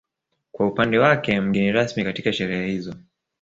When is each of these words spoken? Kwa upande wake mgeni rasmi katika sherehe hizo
Kwa 0.51 0.67
upande 0.67 0.97
wake 0.99 1.41
mgeni 1.41 1.71
rasmi 1.71 2.03
katika 2.03 2.33
sherehe 2.33 2.67
hizo 2.71 2.95